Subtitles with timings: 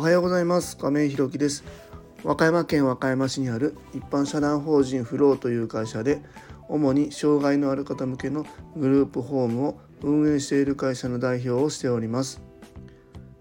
[0.00, 0.78] おはようございます。
[0.78, 1.62] 亀井ひろきです。
[2.24, 6.22] 和歌山県和歌山市にある一般社団法人フローという会社で
[6.70, 12.40] 主に障害のある方向けのグループホームを運営している会社の代表をしております。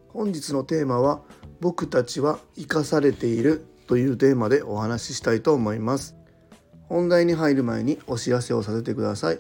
[0.09, 1.21] 本日のテーマは
[1.61, 6.17] 僕たちは生かされているというテーマでお話ししたいと思います。
[6.89, 9.39] 本題に入る前にお知らせをさせてください。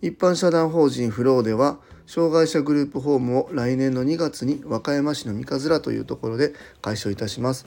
[0.00, 7.66] 一般社団法人フローでは障害者グループホームを来年の2月に和歌山市の三葛というところで開所いたします。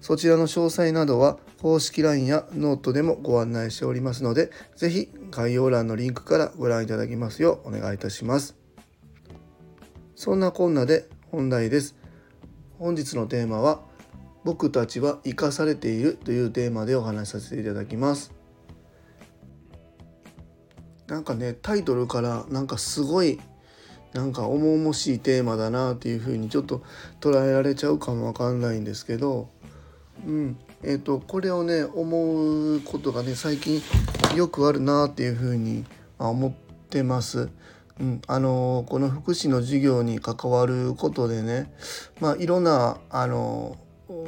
[0.00, 8.56] そちらの詳細などは公式 LINE やノートでもご案内しておりますので是非概要欄のリンクからご覧いただきますようお願いいたします。
[10.14, 11.96] そんなこんなで本題です。
[12.78, 13.80] 本日のテーマは
[14.44, 18.32] 僕たちは生かされているというテーマでお話しさせていただきます。
[21.08, 23.40] なんかねタイトルからなんかすごい
[24.18, 26.82] なんか重々しいテーマだなっていうふうにちょっと
[27.20, 29.48] 捉えられちゃうかもわかんないんですけど、
[30.26, 33.80] うんえーと、これをね思うことがね最近
[34.34, 35.84] よくあるなっていうふうに
[36.18, 36.52] 思っ
[36.90, 37.48] てます。
[38.00, 41.72] うん、あのこの福祉の授業に関わることでね、
[42.20, 43.76] まあ、いろんなあの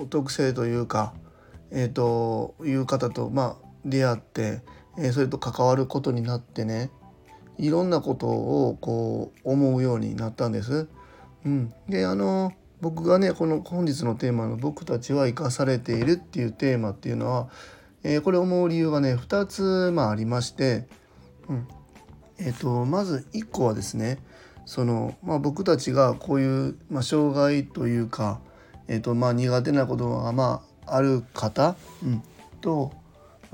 [0.08, 1.14] 特性というか、
[1.72, 4.62] えーという方と、まあ、出会って、
[4.98, 6.90] えー、それと関わることになってね
[7.60, 10.88] いろんなことをこう思うようになったんです。
[11.44, 17.48] うん、であの僕がねこの本日のテーマの「僕たちは生かされている」っていうテーマっていうのは、
[18.02, 20.86] えー、これ思う理由がね2つ、まあ、ありまして、
[21.48, 21.68] うん。
[22.42, 24.18] えーと、まず1個はですね
[24.64, 28.40] その、まあ、僕たちがこういう、まあ、障害というか、
[28.88, 32.22] えーとまあ、苦手なことが、まあ、ある方、うん、
[32.62, 32.92] と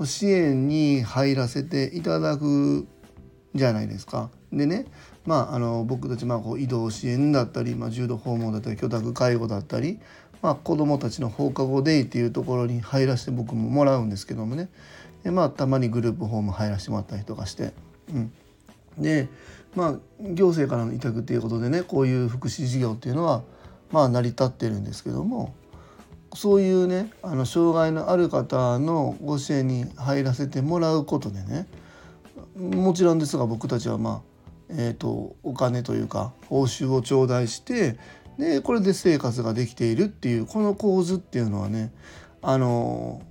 [0.05, 2.87] 支援に入らせていただく
[3.57, 4.29] じゃないですか。
[4.53, 4.85] でね、
[5.25, 9.99] まあ、あの僕たちまあこう移動支援だったり、まあ、重度訪問だったり居宅介護だったり、
[10.41, 14.69] まあ、子どもたちの放課後デイっていうところに入らせて僕ももらうんですけどもね
[15.23, 17.73] で、まあ、たまにグループホーム入らせてもらったりとかして。
[18.13, 18.31] うん、
[18.97, 19.27] で
[19.75, 23.43] まあ行政からの委託っていうことでねこういう福祉事業っていうのは
[23.91, 25.53] まあ成り立ってるんですけども
[26.33, 31.67] そういうねあの障害のある方のご支援に入らせてもらうことでね
[32.57, 37.97] もちろんですが僕たちはまあ、えーと、お金というか報酬を頂戴して
[38.37, 41.91] でこれで生活ができているっていうこの構図っていうのはね
[42.41, 43.21] あの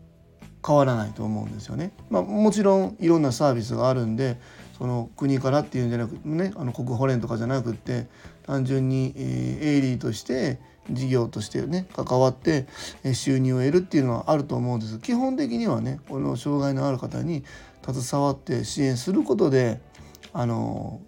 [0.66, 1.92] 変わらないと思うんですよね。
[2.10, 4.40] まあ、もちろんいろんなサービスがあるんで
[4.76, 8.08] その国からっていうんじゃなくてねあの国保連とかじゃなくって
[8.46, 10.58] 単純に、えー、営利として
[10.90, 12.66] 事業としてね関わって
[13.12, 17.44] 収入を得るっていうのはあると思うんです基本的にはねこの障害のある方に
[17.92, 19.80] 携わって支援することで
[20.32, 21.00] あの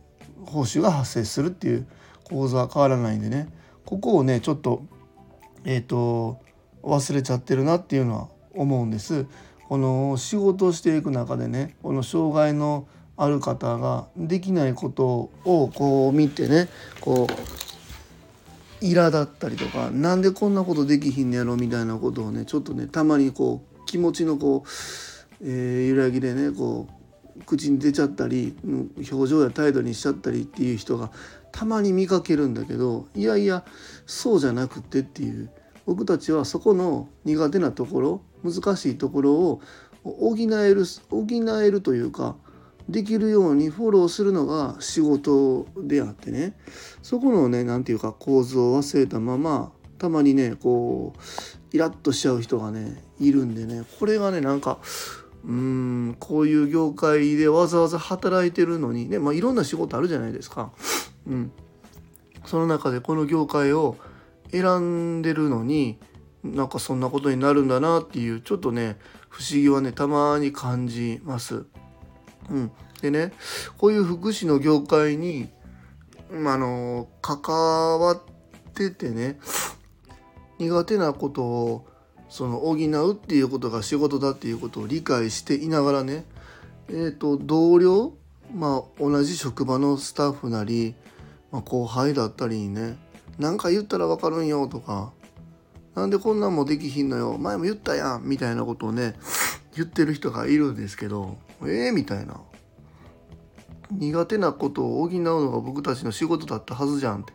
[0.46, 1.86] 報酬が発生するっていう
[2.24, 3.48] 構図は変わらないんでね
[3.84, 4.82] ここをねちょっと
[5.64, 6.40] えっ、ー、と
[6.82, 9.26] 忘れちゃってるなっていうのは思うんです。
[9.68, 16.68] この仕事をしていく中でねこの障害のある方ができないことをこう見てね
[17.00, 24.68] こう苛だったりとかなんでこんなことできひんねやろみたいなことをねちょっとねたまにこう気持ちのこう
[25.42, 26.86] えー、揺らぎでねこ
[27.38, 28.56] う口に出ちゃったり
[29.10, 31.10] 表情や態度にしちゃったりっていう人が
[31.52, 33.64] たまに見かけるんだけどいやいや
[34.06, 35.50] そうじゃなくてっていう。
[35.88, 39.62] 僕たちはそこの苦手なところ難しいところを
[40.04, 41.26] 補える補
[41.62, 42.36] えるというか
[42.90, 46.58] できるようにフォローするのが仕事であってね。
[47.02, 51.20] そこのね何て言うか構図を忘れたままたまにねこう
[51.74, 53.84] イラッとしちゃう人がねいるんでね。
[53.98, 54.80] これがねなんか
[55.48, 60.70] うんこういう業界でわざわざ働いてるのにね、まあ、いろんな仕事あるじゃないですか。
[61.26, 61.52] うん、
[62.44, 63.96] その中でこの業界を
[64.52, 65.98] 選んでるのに
[66.44, 68.98] なんかそんなことになるんだなっていうちょっとね
[69.30, 71.64] 不思議はねたまに感じます。
[72.50, 72.70] うん、
[73.00, 73.32] でね
[73.78, 75.48] こういう福祉の業界に、
[76.30, 77.40] あの関
[77.98, 78.20] わっ
[78.74, 79.38] ててね
[80.58, 81.86] 苦手なことを
[82.28, 86.24] その補うっていうことが仕事だっていうことを理解していながらね
[86.88, 88.12] えっ、ー、と同僚
[88.54, 90.94] まあ同じ職場のスタッフなり、
[91.50, 92.96] まあ、後輩だったりにね
[93.38, 95.12] 何か言ったら分かるんよとか
[95.94, 99.14] なんでこんなんもできひんのよ前も言ったやんみたいなことをね
[99.74, 102.40] 言ってる人がいるんですけどええー、みたいな。
[103.90, 107.32] 苦手なことを補うのが僕たちの仕事だったはずじゃんって。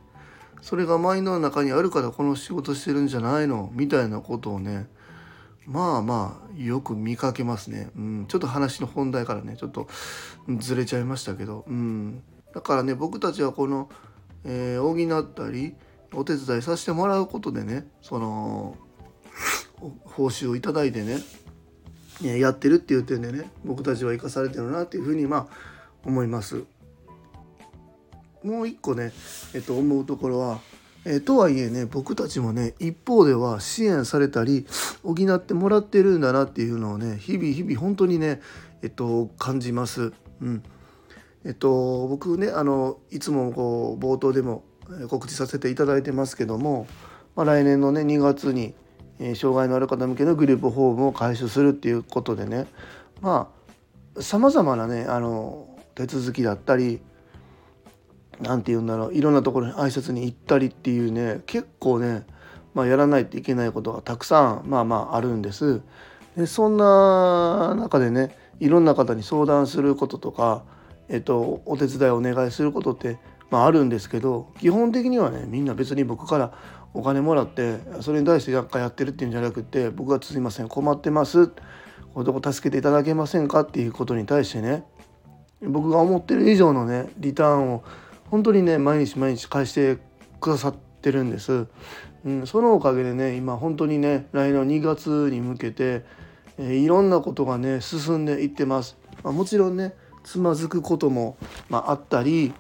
[0.64, 3.70] それがマインドの中にあるからこの仕事してるんじゃないの？
[3.74, 4.88] みたいなことをね
[5.66, 9.90] まあまあよく見かけますね、うん、ちょっと話の本題からねちょっと
[10.58, 12.24] ずれちゃいましたけど、うん、
[12.56, 13.90] だからね僕たちはこの、
[14.46, 15.76] えー、補ったり、
[16.14, 18.78] お手伝いさせてもらうことでねその
[20.06, 21.20] 報酬を頂いてね
[22.22, 25.48] やってるっていう点でね僕たちは生かされてるなっていうふうにまあ
[26.06, 26.64] 思います。
[28.44, 29.12] もう一個ね、
[29.54, 30.60] えっと、思うところは、
[31.06, 34.66] えとはいえね僕たちもね一方では支援されたり
[35.04, 38.42] 補ってもらってるんだなっていうのをね日々日々本当にね、
[38.82, 40.14] えっと、感じます。
[40.42, 40.64] うん
[41.46, 44.64] えっと、僕ねあのいつもこう冒頭でも
[45.10, 46.88] 告知させていただいてますけども、
[47.36, 48.74] まあ、来年のね2月に、
[49.20, 52.68] え、障害のある方向けのグループホームを開始するっていうことでね
[53.20, 53.52] ま
[54.18, 57.02] あさまざまなねあの手続きだったり
[58.44, 62.26] 何て言うんだろういろんなところに挨拶に行ったりっていうね結構ね、
[62.74, 65.82] まあ、やらないといけないことがたくさんまあまああるんです。
[66.38, 70.64] でそんな中でねいろんな方に相談することとか、
[71.10, 73.18] えっと、お手伝いお願いすることって、
[73.50, 76.54] まあ、あるんですけど基本的にはねみんな別に僕から
[76.94, 81.54] お金もらってそれに対して何かやってるっていうんじゃなくて僕が「すいません困ってます」こ
[82.18, 83.62] ういうとこ助けていただけませんか？
[83.62, 84.86] っていうことに対してね
[85.62, 87.84] 僕が思ってる以上のねリターンを
[88.34, 90.00] 本当にね毎日毎日返して
[90.42, 91.68] くださってるんです。
[92.26, 96.04] うん、そのおかげでね今本当にね来年の2月に向けて、
[96.58, 98.98] えー、いろんなことがね進んでいってます。
[99.24, 99.94] まあ、もちろんね
[100.24, 101.38] つまずくことも、
[101.70, 102.56] まあ、あったり、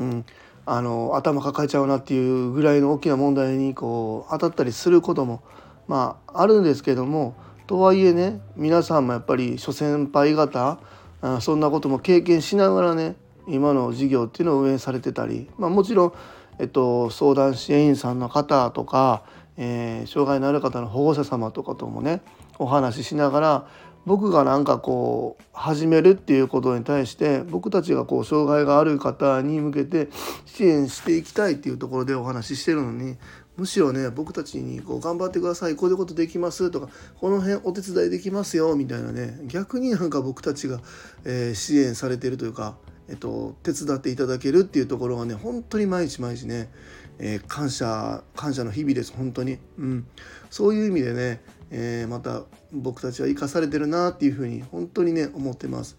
[0.00, 0.26] うん、
[0.66, 5.42] あの頭抱えちゃうなっていうぐらいの大きな問題にこう当たったりすることも
[5.88, 7.36] まああるんですけども
[7.66, 10.78] とはいえね皆さんもやっぱり諸先輩方
[11.22, 13.16] あそんなことも経験しながらね
[13.48, 16.12] 今の事業っていうのを運営されてたり、まあ、もちろん、
[16.58, 19.24] えっと、相談支援員さんの方とか、
[19.56, 22.22] えー、障害のある方の保護者様とかともね
[22.58, 23.66] お話ししながら
[24.06, 30.08] 僕がなんかこう始めるっていうことに対して僕たちがこう障害がある方に向けて
[30.44, 33.16] 支援していきたいっていうところでお話ししてるのに
[33.56, 36.88] むしろね僕たちにこう頑張ってくださいこういうことできますとか
[37.18, 40.80] この辺お手伝いできますよみたいなね逆になんか僕たちが、
[41.24, 42.76] えー、支援されてるというか、
[43.08, 46.70] えっと、手伝っていただけるっていうところがね本当に毎日毎日ね、
[47.18, 50.06] えー、感謝感謝の日々です本当に、うん、
[50.50, 52.42] そういう意味でね、えー、また
[52.72, 55.98] 僕たちは生かされてるなっていうふうに本当にね思ってます。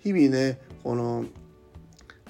[0.00, 1.24] 日々ねこの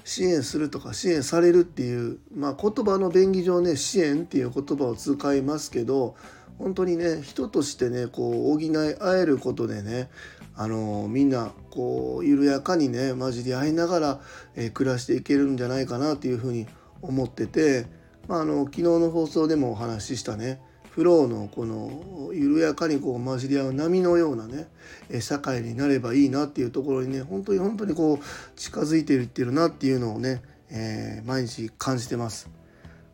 [0.05, 6.15] 支援するとか支援されるっていう、まあ、言葉の便宜上ね支援っていう言葉を使いますけど
[6.57, 10.09] 本当にね人としてねこう補い合えることでね
[10.55, 14.21] あのみんなこう緩やかにね混じり合いながら、
[14.55, 16.67] えー、暮らしていけるんじゃないかなっていうふうに
[17.01, 17.85] 思ってて、
[18.27, 20.61] まあ、あの昨日の放送でもお話ししたね
[20.91, 24.67] フローのこの緩やかにこう混じり合う波のようなね
[25.21, 32.47] 社会になればいいなっていうところにね本当に本当にこう近づいていってるなっていうのをね、えー、毎日感じてます。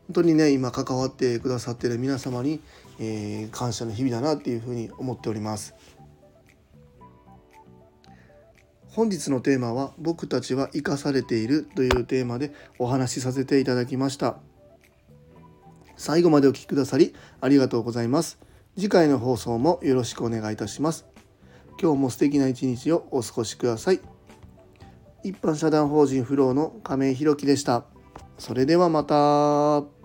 [0.07, 2.59] 本当にね今関わってくださってる皆様に、
[2.99, 5.73] えー、感謝の日々だなっていうふうに思っております。
[8.89, 14.37] 本日のテーマは「僕たちは生かされている」というテーマでお話しさせていただきました。
[15.95, 18.39] 最後までお聴きくださりありがとうございます。
[18.75, 21.05] 次回の放送もよろしくお願いいたします。
[21.81, 24.01] 今日も素敵な一日をお過ごしください。
[25.23, 27.85] 一般社団法人フローの亀井宏樹でした。
[28.37, 29.98] それではまた。